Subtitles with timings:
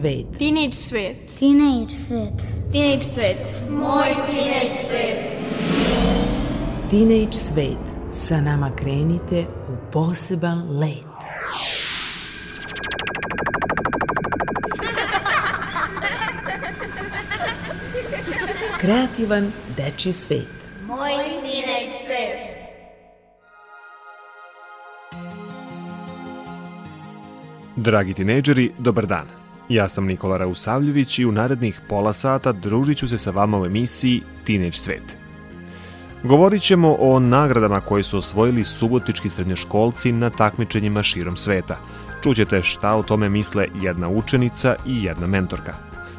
[0.00, 0.36] Teenage svet.
[0.38, 1.36] Teenage svet.
[1.38, 2.72] Teenage svet.
[2.72, 3.70] Teenage svet.
[3.70, 5.20] Moj teenage svet.
[6.90, 7.78] Teenage svet.
[8.12, 11.04] Sa nama krenite u poseban let.
[18.80, 20.48] Kreativan dečji svet.
[20.86, 21.12] Moj
[21.44, 22.40] teenage svet.
[27.76, 29.40] Dragi tinejdžeri, dobar dan.
[29.70, 33.66] Ja sam Nikola Rausavljević i u narednih pola sata družit ću se sa vama u
[33.66, 35.16] emisiji Teenage svet.
[36.22, 41.78] Govorit ćemo o nagradama koje su osvojili subotički srednjoškolci na takmičenjima širom sveta.
[42.22, 45.74] Čućete šta o tome misle jedna učenica i jedna mentorka.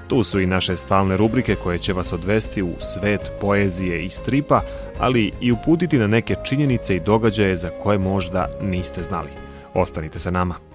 [0.07, 4.61] Tu su i naše stalne rubrike koje će vas odvesti u svet poezije i stripa,
[5.00, 9.29] ali i uputiti na neke činjenice i događaje za koje možda niste znali.
[9.73, 10.71] Ostanite sa nama.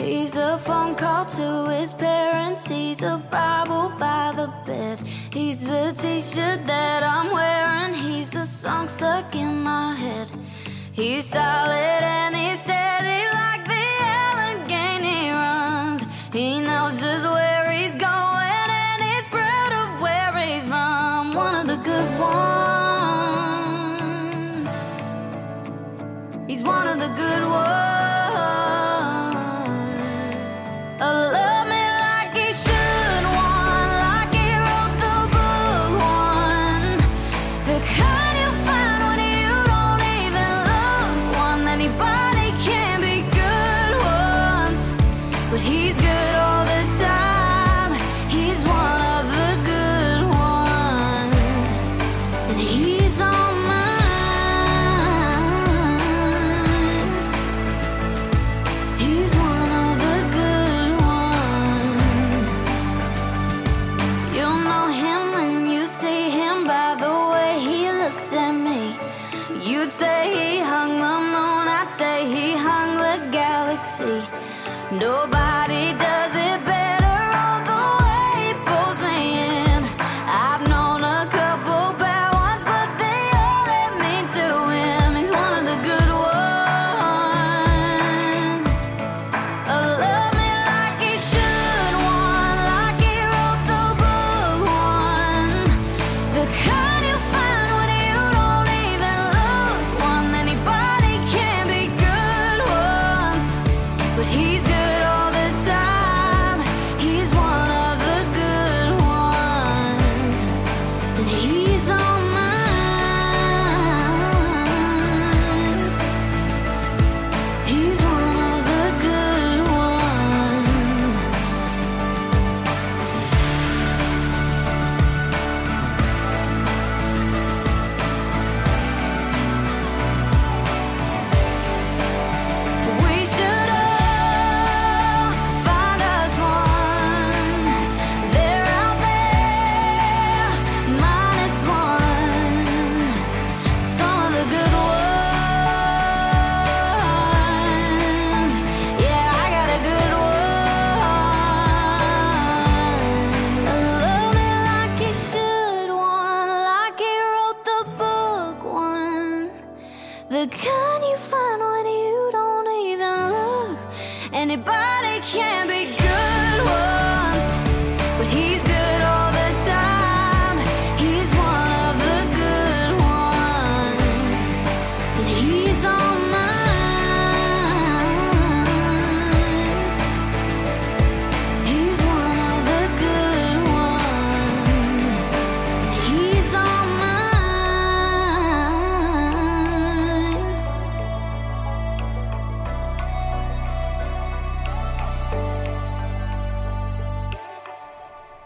[0.00, 2.66] He's a phone call to his parents.
[2.66, 4.98] He's a Bible by the bed.
[5.30, 7.92] He's the t shirt that I'm wearing.
[7.92, 10.30] He's a song stuck in my head.
[10.92, 13.86] He's solid and he's steady like the
[14.24, 16.06] Allegheny runs.
[16.32, 21.34] He knows just where he's going and he's proud of where he's from.
[21.34, 22.40] One of the good ones.
[26.48, 27.89] He's one of the good ones.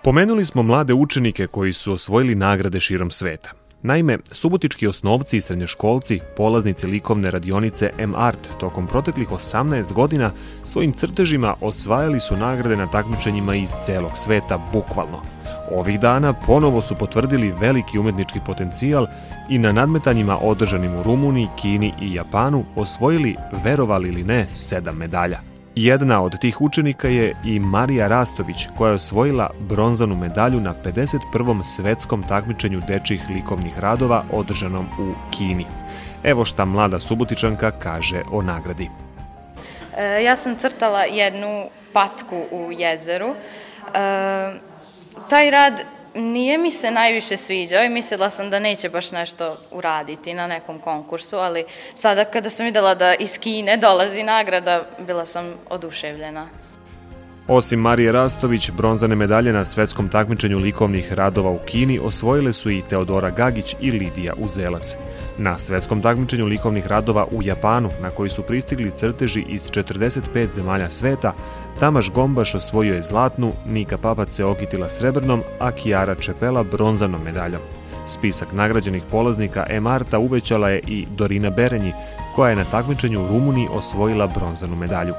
[0.05, 3.51] Pomenuli smo mlade učenike koji su osvojili nagrade širom sveta.
[3.83, 10.31] Naime, subotički osnovci i srednjoškolci, polaznici likovne radionice M-Art, tokom proteklih 18 godina
[10.65, 15.23] svojim crtežima osvajali su nagrade na takmičenjima iz celog sveta, bukvalno.
[15.71, 19.07] Ovih dana ponovo su potvrdili veliki umetnički potencijal
[19.49, 25.54] i na nadmetanjima održanim u Rumuniji, Kini i Japanu osvojili, verovali ili ne, sedam medalja.
[25.77, 31.63] Jedna od tih učenika je i Marija Rastović, koja je osvojila bronzanu medalju na 51.
[31.63, 35.67] svetskom takmičenju dečjih likovnih radova održanom u Kini.
[36.25, 38.91] Evo šta mlada Subotičanka kaže o nagradi.
[39.97, 43.29] E, ja sam crtala jednu patku u jezeru.
[43.29, 43.35] E,
[45.29, 45.81] taj rad
[46.15, 50.79] nije mi se najviše sviđao i mislila sam da neće baš nešto uraditi na nekom
[50.79, 51.65] konkursu, ali
[51.95, 56.64] sada kada sam videla da iz Kine dolazi nagrada, bila sam oduševljena.
[57.49, 62.83] Osim Marije Rastović, bronzane medalje na svetskom takmičenju likovnih radova u Kini osvojile su i
[62.89, 64.97] Teodora Gagić i Lidija Uzelac.
[65.39, 70.91] Na svetskom takmičenju likovnih radova u Japanu, na koji su pristigli crteži iz 45 zemalja
[70.91, 71.33] sveta,
[71.81, 77.61] Tamaš Gombaš osvojio je zlatnu, Nika Papac se okitila srebrnom, a Kijara Čepela bronzanom medaljom.
[78.07, 81.93] Spisak nagrađenih polaznika E-Marta uvećala je i Dorina Berenji,
[82.35, 85.15] koja je na takmičenju u Rumuniji osvojila bronzanu medalju.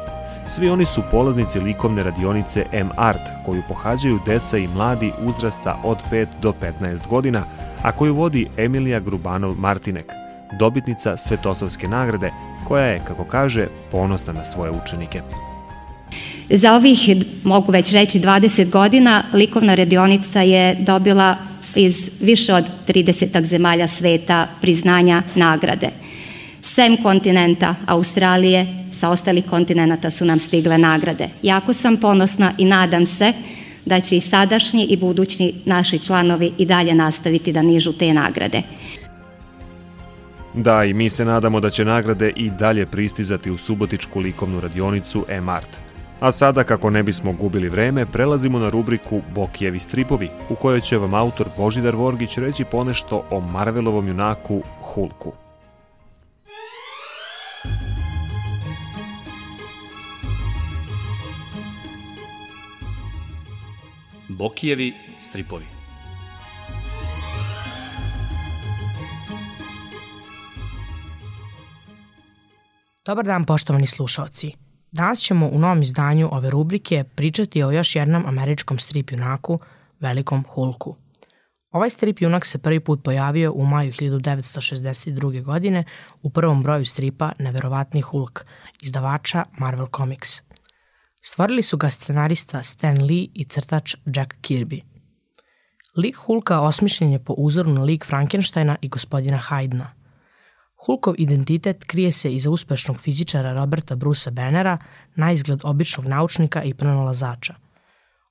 [0.47, 6.27] Svi oni su polaznici likovne radionice M-Art, koju pohađaju deca i mladi uzrasta od 5
[6.42, 7.45] do 15 godina,
[7.83, 10.06] a koju vodi Emilija Grubanov-Martinek,
[10.59, 12.31] dobitnica Svetosavske nagrade,
[12.68, 15.21] koja je, kako kaže, ponosna na svoje učenike.
[16.50, 17.00] Za ovih,
[17.44, 21.38] mogu već reći, 20 godina likovna radionica je dobila
[21.75, 26.04] iz više od 30 zemalja sveta priznanja nagrade.
[26.65, 31.29] Sem kontinenta Australije, sa ostalih kontinenta su nam stigle nagrade.
[31.41, 33.33] Jako sam ponosna i nadam se
[33.85, 38.62] da će i sadašnji i budući naši članovi i dalje nastaviti da nižu te nagrade.
[40.53, 45.25] Da, i mi se nadamo da će nagrade i dalje pristizati u Subotičku likovnu radionicu
[45.29, 45.77] E-Mart.
[46.19, 50.98] A sada, kako ne bismo gubili vreme, prelazimo na rubriku Bokijevi stripovi, u kojoj će
[50.98, 55.44] vam autor Božidar Vorgić reći ponešto o Marvelovom junaku Hulku.
[64.38, 65.65] Bokijevi stripovi
[73.06, 74.51] Dobar dan, poštovani slušalci.
[74.92, 79.60] Danas ćemo u novom izdanju ove rubrike pričati o još jednom američkom strip junaku,
[80.00, 80.96] Velikom Hulku.
[81.72, 85.44] Ovaj strip junak se prvi put pojavio u maju 1962.
[85.44, 85.84] godine
[86.22, 88.46] u prvom broju stripa Neverovatni Hulk,
[88.82, 90.42] izdavača Marvel Comics.
[91.27, 94.82] Stvorili su ga scenarista Stan Lee i crtač Jack Kirby.
[95.98, 99.88] Lik Hulka osmišljen je po uzoru na lik Frankensteina i gospodina Haydna–
[100.86, 104.77] Hulkov identitet krije se iza uspešnog fizičara Roberta Brusa Bannera,
[105.15, 107.55] na izgled običnog naučnika i pronalazača.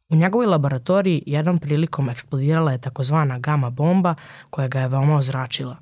[0.09, 4.15] U njegovoj laboratoriji jednom prilikom eksplodirala je takozvana gama bomba
[4.51, 5.77] koja ga je veoma ozračila.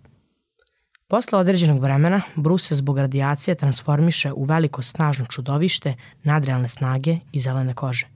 [1.12, 7.40] Posle određenog vremena, Bruce se zbog radijacije transformiše u veliko snažno čudovište nadrealne snage i
[7.40, 8.06] zelene kože.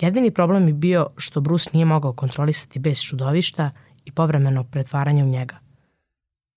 [0.00, 3.70] Jedini problem je bio što Bruce nije mogao kontrolisati bez čudovišta
[4.04, 5.58] i povremeno pretvaranje u njega–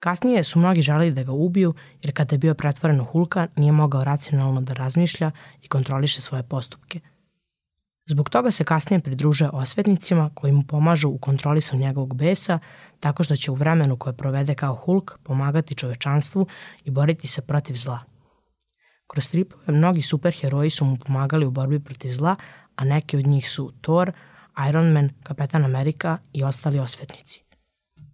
[0.01, 3.71] Kasnije su mnogi želeli da ga ubiju jer kada je bio pretvoren u Hulka nije
[3.71, 5.31] mogao racionalno da razmišlja
[5.61, 6.99] i kontroliše svoje postupke.
[8.05, 12.59] Zbog toga se kasnije pridružuje osvetnicima koji mu pomažu u kontrolisu njegovog besa
[12.99, 16.47] tako što će u vremenu koje provede kao Hulk pomagati čovečanstvu
[16.85, 17.99] i boriti se protiv zla.
[19.07, 22.35] Kroz stripove mnogi superheroji su mu pomagali u borbi protiv zla,
[22.75, 24.11] a neki od njih su Thor,
[24.69, 27.43] Iron Man, Kapetan Amerika i ostali osvetnici.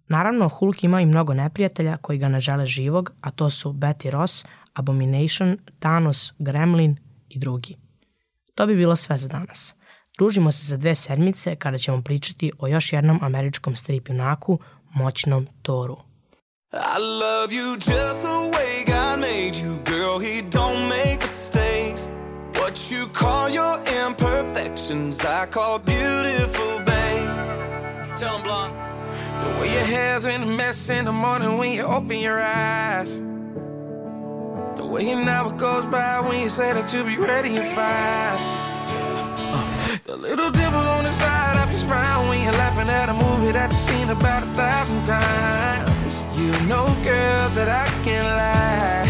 [0.08, 4.10] Naravno, Hulk ima i mnogo neprijatelja koji ga ne žele živog, a to su Betty
[4.10, 6.96] Ross, Abomination, Thanos, Gremlin
[7.28, 7.76] i drugi.
[8.54, 9.74] To bi bilo sve za danas.
[10.18, 14.58] Družimo se za dve sedmice kada ćemo pričati o još jednom američkom strip junaku,
[14.94, 15.96] moćnom Toru.
[16.72, 22.10] I love you just the way God made you, girl, he don't make mistakes.
[22.54, 27.30] What you call your imperfections, I call beautiful, babe.
[28.16, 28.74] Tell him, Blonde.
[29.42, 33.20] The way your hair's in a mess in the morning when you open your eyes.
[34.76, 38.67] The way an hour goes by when you say that you'll be ready in five.
[40.08, 43.52] The little dimple on the side of your smile when you're laughing at a movie
[43.52, 46.24] that you've seen about a thousand times.
[46.32, 49.04] You know, girl, that I can't lie.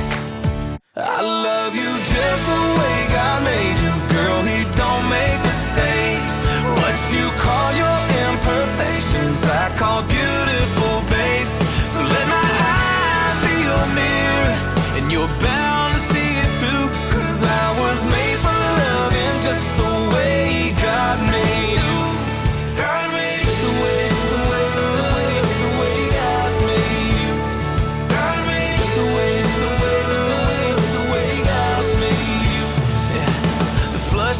[0.99, 4.43] I love you just the way God made you, girl.
[4.43, 6.35] He don't make mistakes.
[6.83, 11.47] What you call your imperfections, I call beautiful, babe.
[11.95, 14.55] So let my eyes be your mirror,
[14.99, 15.58] and you're bound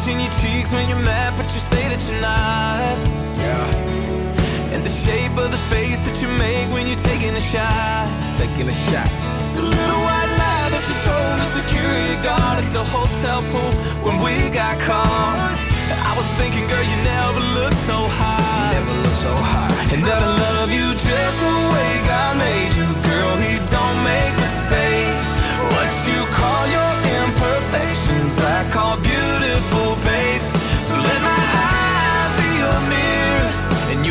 [0.07, 2.95] in your cheeks when you're mad, but you say that you're not.
[3.35, 4.73] Yeah.
[4.73, 8.07] And the shape of the face that you make when you're taking a shot.
[8.39, 9.09] Taking a shot.
[9.57, 13.73] The little white lie that you told the security guard at the hotel pool
[14.05, 15.57] when we got caught.
[15.91, 18.71] I was thinking, girl, you never look so high.
[18.79, 19.73] Never look so high.
[19.91, 22.87] And that I love you just the way God made you.
[23.09, 25.27] Girl, he don't make mistakes.
[25.75, 29.48] What you call your imperfections, I call beautiful,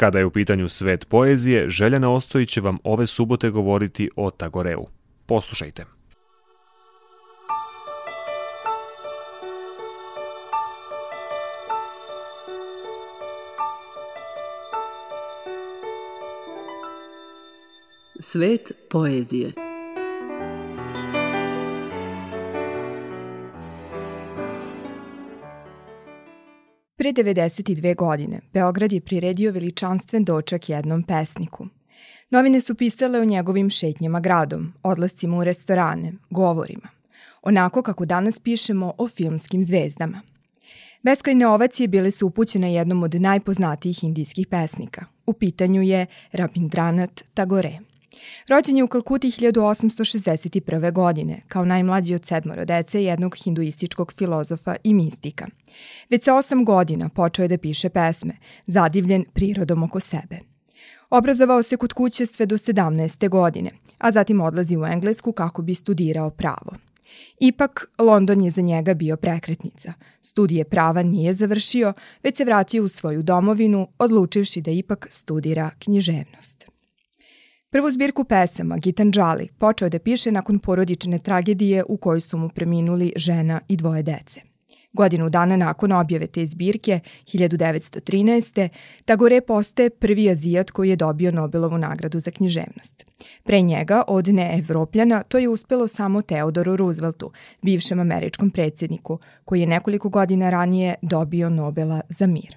[0.00, 4.86] Kada je u pitanju svet poezije, Željana Ostojić će vam ove subote govoriti o Tagoreu.
[5.26, 5.84] Poslušajte.
[18.20, 19.52] Svet poezije.
[27.00, 31.66] Pre 92 godine Beograd je priredio veličanstven doček jednom pesniku.
[32.30, 36.88] Novine su pisale o njegovim šetnjama gradom, odlascima u restorane, govorima.
[37.42, 40.20] Onako kako danas pišemo o filmskim zvezdama.
[41.02, 45.04] Beskrajne ovacije bile su upućene jednom od najpoznatijih indijskih pesnika.
[45.26, 47.78] U pitanju je Rabindranath Tagore.
[48.48, 50.92] Rođen je u Kalkuti 1861.
[50.92, 55.46] godine, kao najmlađi od sedmoro dece jednog hinduističkog filozofa i mistika.
[56.10, 58.36] Već sa osam godina počeo je da piše pesme,
[58.66, 60.38] zadivljen prirodom oko sebe.
[61.10, 63.28] Obrazovao se kod kuće sve do 17.
[63.28, 66.76] godine, a zatim odlazi u Englesku kako bi studirao pravo.
[67.40, 69.92] Ipak, London je za njega bio prekretnica.
[70.22, 76.69] Studije prava nije završio, već se vratio u svoju domovinu, odlučivši da ipak studira književnost.
[77.72, 83.12] Prvu zbirku pesama, Gitanđali, počeo da piše nakon porodične tragedije u kojoj su mu preminuli
[83.16, 84.40] žena i dvoje dece.
[84.92, 88.68] Godinu dana nakon objave te zbirke, 1913.
[89.04, 93.06] Tagore postaje prvi azijat koji je dobio Nobelovu nagradu za književnost.
[93.42, 99.66] Pre njega, od neevropljana, to je uspelo samo Teodoru Rooseveltu, bivšem američkom predsjedniku, koji je
[99.66, 102.56] nekoliko godina ranije dobio Nobela za mir.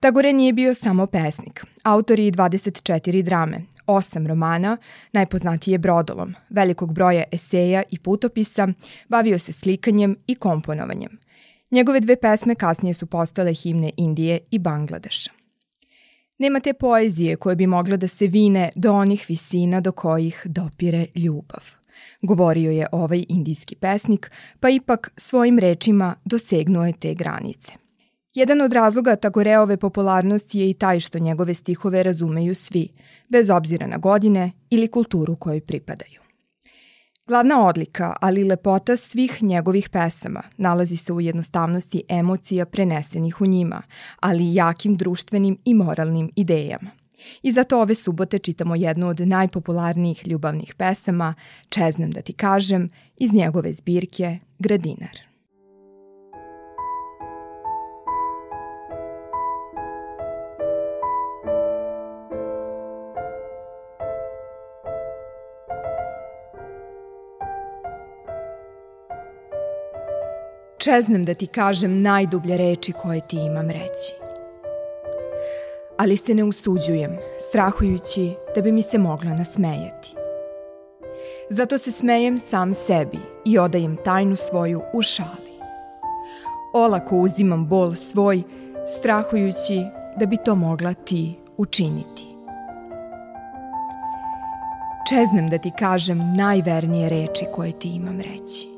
[0.00, 1.64] Tagore nije bio samo pesnik.
[1.84, 4.76] Autor je i 24 drame, osam romana,
[5.12, 8.68] najpoznatije Brodolom, velikog broja eseja i putopisa,
[9.08, 11.18] bavio se slikanjem i komponovanjem.
[11.70, 15.30] Njegove dve pesme kasnije su postale himne Indije i Bangladeša.
[16.38, 21.06] Nema te poezije koje bi mogla da se vine do onih visina do kojih dopire
[21.14, 21.64] ljubav.
[22.22, 27.85] Govorio je ovaj indijski pesnik, pa ipak svojim rečima dosegnuo je te granice.
[28.36, 32.88] Jedan od razloga Tagoreove popularnosti je i taj što njegove stihove razumeju svi,
[33.28, 36.20] bez obzira na godine ili kulturu kojoj pripadaju.
[37.26, 43.46] Glavna odlika, ali i lepota svih njegovih pesama nalazi se u jednostavnosti emocija prenesenih u
[43.46, 43.82] njima,
[44.20, 46.90] ali i jakim društvenim i moralnim idejama.
[47.42, 51.34] I zato ove subote čitamo jednu od najpopularnijih ljubavnih pesama,
[51.68, 55.35] Čeznem da ti kažem, iz njegove zbirke Gradinar.
[70.78, 74.14] Čeznem da ti kažem najdublje reči koje ti imam reći.
[75.98, 77.18] ali se ne usuđujem,
[77.48, 80.14] strahujući da bi mi se mogla nasmejati.
[81.50, 85.56] Zato se smejem sam sebi i odajem tajnu svoju u šali.
[86.74, 88.42] Olako uzimam bol svoj,
[88.98, 89.84] strahujući
[90.16, 92.26] da bi to mogla ti učiniti.
[95.08, 98.75] Čeznem da ti kažem najvernije reči koje ti imam reći.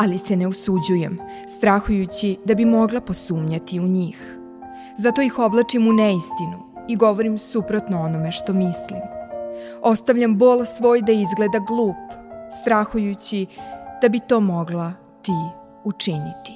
[0.00, 1.18] Ali se ne usuđujem,
[1.56, 4.38] strahujući da bi mogla posumnjati u njih.
[4.98, 9.00] Zato ih oblačim u neistinu i govorim suprotno onome što mislim.
[9.82, 11.96] Ostavljam bol svoj da izgleda glup,
[12.62, 13.46] strahujući
[14.02, 15.32] da bi to mogla ti
[15.84, 16.52] učiniti.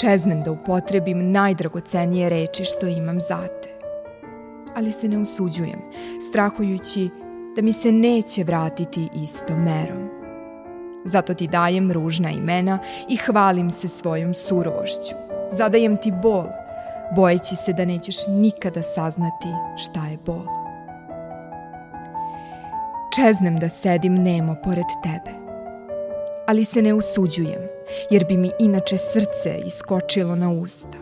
[0.00, 3.68] Čeznem da upotrebim najdragocenije reči što imam za te.
[4.76, 5.80] Ali se ne usuđujem,
[6.30, 7.08] strahujući
[7.56, 10.19] da mi se neće vratiti istom merom.
[11.04, 15.14] Zato ti dajem ružna imena i hvalim se svojom surovošću.
[15.52, 16.44] Zadajem ti bol,
[17.16, 20.44] bojeći se da nećeš nikada saznati šta je bol.
[23.16, 25.36] Čeznem da sedim nemo pored tebe,
[26.46, 27.62] ali se ne usuđujem,
[28.10, 30.98] jer bi mi inače srce iskočilo na usta.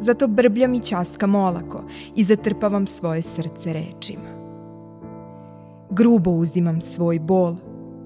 [0.00, 1.84] Zato brbljam i ćaskam olako
[2.16, 4.36] i zatrpavam svoje srce rečima.
[5.90, 7.54] Grubo uzimam svoj bol,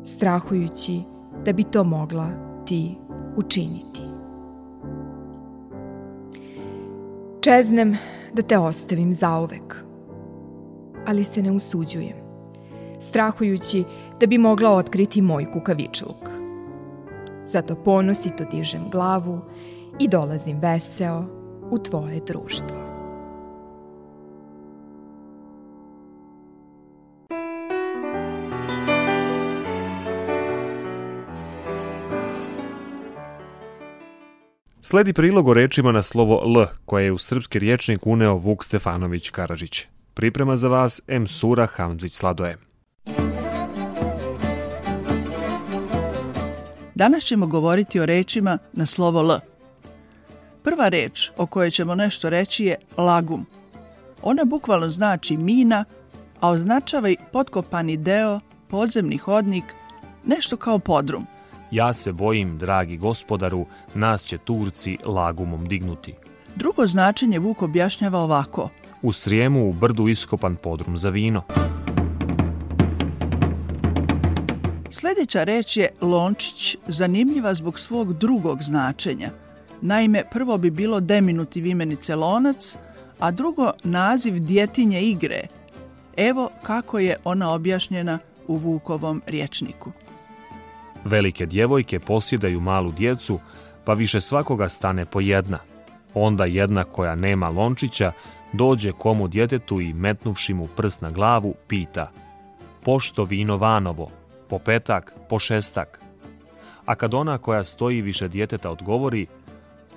[0.05, 1.03] strahujući
[1.45, 2.29] da bi to mogla
[2.67, 2.97] ti
[3.37, 4.03] učiniti.
[7.41, 7.97] Čeznem
[8.33, 9.85] da te ostavim zauvek,
[11.07, 12.17] ali se ne usuđujem,
[13.01, 13.85] strahujući
[14.21, 16.29] da bi mogla otkriti moj kukavičluk.
[17.47, 19.41] Zato ponosito dižem glavu
[19.99, 21.25] i dolazim veseo
[21.71, 22.90] u tvoje društvo.
[34.91, 39.31] Sledi prilog o rečima na slovo L, koje je u srpski riječnik uneo Vuk Stefanović
[39.31, 39.87] Karadžić.
[40.15, 41.27] Priprema za vas M.
[41.27, 42.57] Sura Hamzić Sladoje.
[46.95, 49.39] Danas ćemo govoriti o rečima na slovo L.
[50.63, 53.47] Prva reč o kojoj ćemo nešto reći je lagum.
[54.23, 55.85] Ona bukvalno znači mina,
[56.41, 59.65] a označava i potkopani deo, podzemni hodnik,
[60.25, 61.27] nešto kao podrum.
[61.71, 66.15] Ja se bojim, dragi gospodaru, nas će Turci lagumom dignuti.
[66.57, 68.69] Drugo značenje Vuk objašnjava ovako.
[69.03, 71.43] U Srijemu u brdu iskopan podrum za vino.
[74.91, 79.31] Sljedeća reč je lončić, zanimljiva zbog svog drugog značenja.
[79.81, 82.77] Naime, prvo bi bilo deminutiv imenice lonac,
[83.19, 85.47] a drugo naziv djetinje igre.
[86.17, 89.93] Evo kako je ona objašnjena u Vukovom riječniku.
[91.05, 93.41] Velike djevojke posjedaju malu djecu,
[93.85, 95.59] pa više svakoga stane po jedna.
[96.15, 98.11] Onda jedna koja nema lončića
[98.53, 102.07] dođe komu djetetu i metnuvši mu prst na glavu pita
[102.85, 104.11] Pošto vino vanovo,
[104.49, 106.01] po petak, po šestak.
[106.87, 109.27] A kad ona koja stoji više djeteta odgovori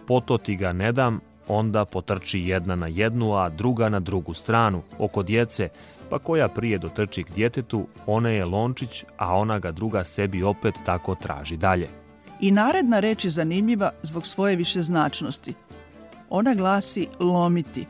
[0.08, 4.82] Poto ti ga ne dam, onda potrči jedna na jednu, a druga na drugu stranu,
[5.00, 5.70] oko djece,
[6.14, 10.76] pa koja prije dotrči k djetetu, ona je lončić, a ona ga druga sebi opet
[10.86, 11.90] tako traži dalje.
[12.40, 15.54] I naredna reč je zanimljiva zbog svoje višeznačnosti.
[16.30, 17.88] Ona glasi lomiti.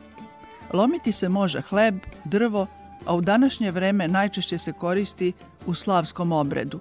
[0.72, 2.66] Lomiti se može hleb, drvo,
[3.06, 5.32] a u današnje vreme najčešće se koristi
[5.66, 6.80] u slavskom obredu.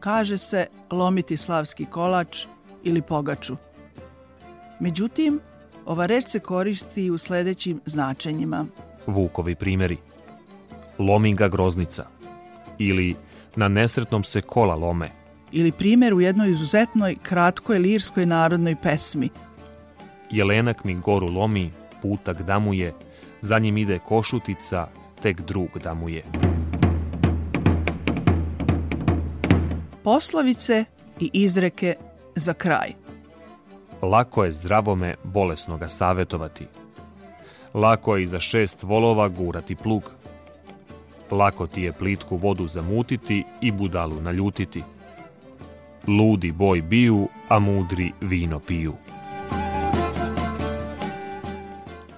[0.00, 2.46] Kaže se lomiti slavski kolač
[2.82, 3.56] ili pogaču.
[4.80, 5.40] Međutim,
[5.86, 8.66] ova reč se koristi i u sledećim značenjima.
[9.06, 10.13] Vukovi primjeri.
[10.98, 12.02] Lominga groznica.
[12.78, 13.16] Ili
[13.56, 15.10] na nesretnom se kola lome.
[15.52, 19.28] Ili primjer u jednoj izuzetnoj kratkoj lirskoj narodnoj pesmi.
[20.30, 21.70] Jelenak mi goru lomi,
[22.02, 22.92] putak damuje,
[23.40, 24.86] za njim ide košutica,
[25.22, 26.24] tek drug damuje.
[30.04, 30.84] Poslovice
[31.20, 31.94] i izreke
[32.34, 32.92] za kraj.
[34.02, 36.66] Lako je zdravome bolesnoga savetovati.
[37.74, 40.13] Lako je iza šest volova gurati plug.
[41.30, 44.82] Lako ti je plitku vodu zamutiti i budalu naljutiti.
[46.06, 48.92] Ludi boj biju, a mudri vino piju.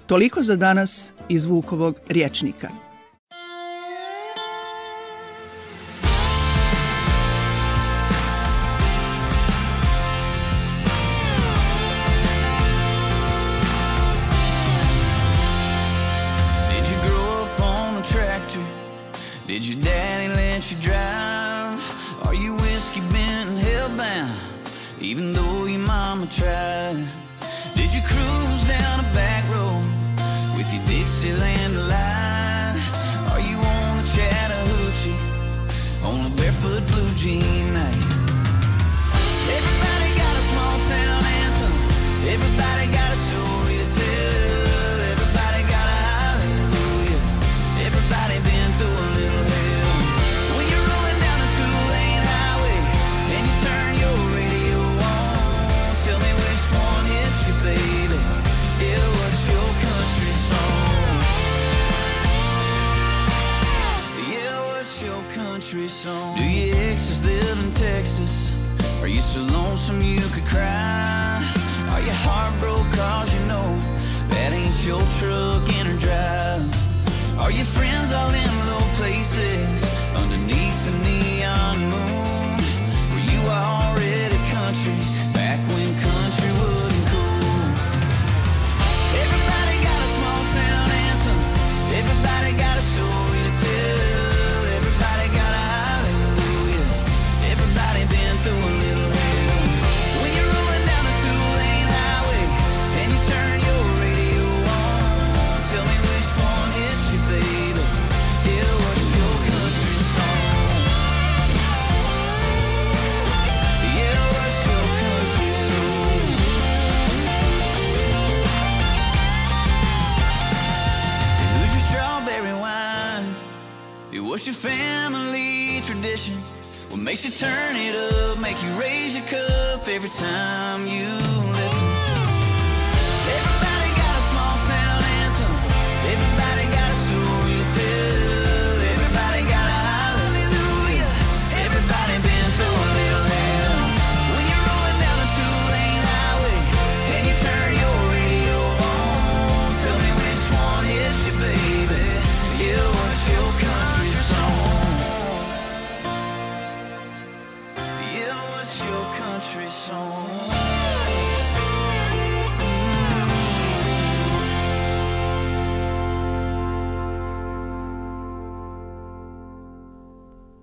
[0.06, 2.85] Toliko za danas iz Vukovog riječnika.
[25.06, 26.96] even though your mama tried.
[27.76, 29.86] Did you cruise down a back road
[30.56, 32.76] with your Dixieland line?
[33.30, 35.20] Are you on a Chattahoochee
[36.04, 37.55] on a barefoot blue jean?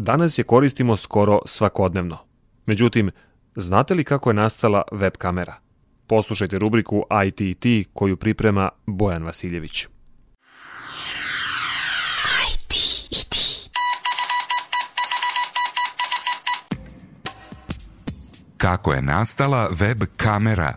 [0.03, 2.17] Danas je koristimo skoro svakodnevno.
[2.65, 3.11] Međutim,
[3.55, 5.55] znate li kako je nastala web kamera?
[6.07, 9.87] Poslušajte rubriku ITT koju priprema Bojan Vasiljević.
[18.57, 20.73] Kako je nastala web kamera?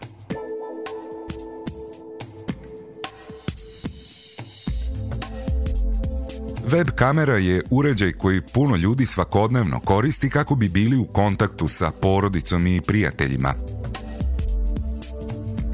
[6.72, 11.90] Web kamera je uređaj koji puno ljudi svakodnevno koristi kako bi bili u kontaktu sa
[11.90, 13.54] porodicom i prijateljima.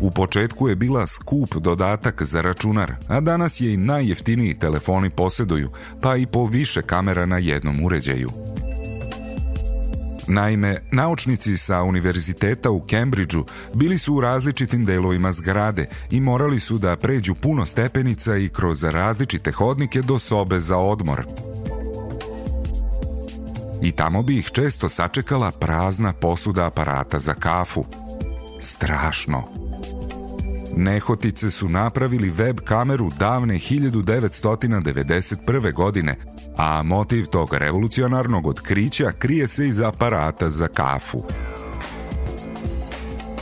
[0.00, 5.70] U početku je bila skup dodatak za računar, a danas je i najjeftiniji telefoni posjeduju,
[6.02, 8.30] pa i po više kamera na jednom uređaju.
[10.32, 16.78] Naime, naučnici sa univerziteta u Cambridgeu bili su u različitim delovima zgrade i morali su
[16.78, 21.24] da pređu puno stepenica i kroz različite hodnike do sobe za odmor.
[23.82, 27.84] I tamo bi ih često sačekala prazna posuda aparata za kafu.
[28.60, 29.44] Strašno.
[30.76, 35.72] Nehotice su napravili web kameru davne 1991.
[35.72, 36.16] godine,
[36.56, 41.22] a motiv tog revolucionarnog otkrića krije se iz aparata za kafu.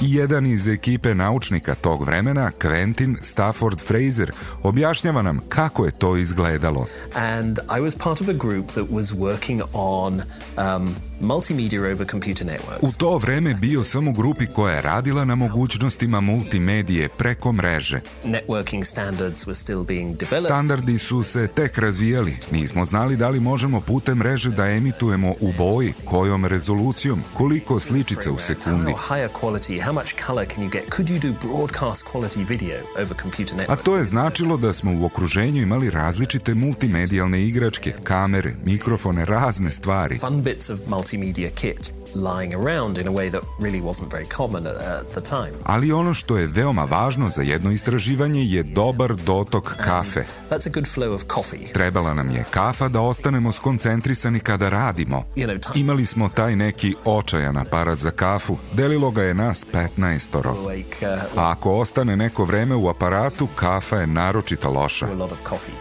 [0.01, 6.87] Jedan iz ekipe naučnika tog vremena, Quentin Stafford Fraser, objašnjava nam kako je to izgledalo.
[7.15, 10.23] and I was part of a group that was working on
[10.57, 12.83] um, multimedia over computer networks.
[12.83, 18.01] U to vreme bio sam u grupi koja je radila na mogućnostima multimedije preko mreže.
[18.25, 20.47] Networking standards were still being developed.
[20.47, 22.37] Standardi su se tek razvijali.
[22.51, 28.31] Nismo znali da li možemo putem mreže da emitujemo u boji, kojom rezolucijom, koliko sličica
[28.31, 28.93] u sekundi.
[28.93, 30.83] How higher quality, how much color can you get?
[30.97, 35.05] Could you do broadcast quality video over computer A to je značilo da smo u
[35.05, 40.19] okruženju imali različite multimedijalne igračke, kamere, mikrofone, razne stvari.
[40.19, 42.00] Fun bits of multimedia multimedia kit.
[42.15, 45.53] Lying around in a way that really wasn't very common at, at the time.
[45.65, 50.25] Ali ono što je veoma važno za jedno istraživanje je dobar dotok kafe.
[50.51, 51.73] That's a good flow of coffee.
[51.73, 55.25] Trebala nam je kafa da ostanemo skoncentrisani kada radimo.
[55.37, 58.57] You know, time Imali smo taj neki očajan aparat za kafu.
[58.73, 60.51] Delilo ga je nas 15-oro.
[60.51, 65.07] awake uh, A ako ostane neko vreme u aparatu, kafa je naročito loša.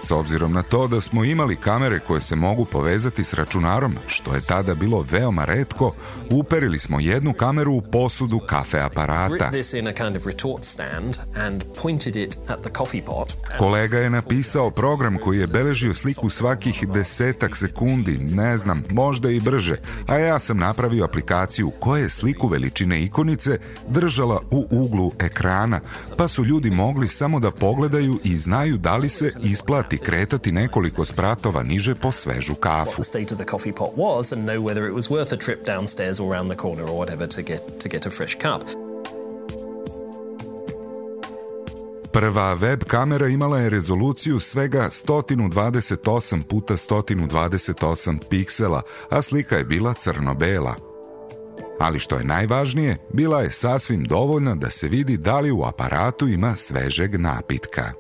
[0.04, 4.36] S obzirom na to da smo imali kamere koje se mogu povezati s računarom, što
[4.36, 5.92] je tada bilo veoma redko,
[6.32, 9.50] Uperili smo jednu kameru u posudu kafe aparata.
[13.58, 19.40] Kolega je napisao program koji je beležio sliku svakih desetak sekundi, ne znam, možda i
[19.40, 25.80] brže, a ja sam napravio aplikaciju koja je sliku veličine ikonice držala u uglu ekrana,
[26.18, 31.06] pa su ljudi mogli samo da pogledaju i znaju da li se isplati kretati nekoliko
[31.06, 33.04] spratova niže po svežu kafu.
[36.20, 38.64] Downstairs or around the corner or whatever to get to get a fresh cup.
[42.14, 49.94] Prva web kamera imala je rezoluciju svega 128 puta 128 piksela, a slika je bila
[49.94, 50.76] crno-bela.
[51.80, 56.28] Ali što je najvažnije, bila je sasvim dovoljna da se vidi da li u aparatu
[56.28, 57.92] ima svežeg napitka.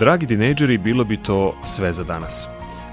[0.00, 2.48] Dragi tinejdžeri, bilo bi to sve za danas.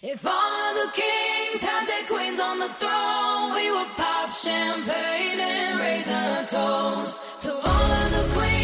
[0.01, 4.08] If all of the kings had their queens on the throne, we would
[4.43, 8.58] champagne and raise a toast to all of the queens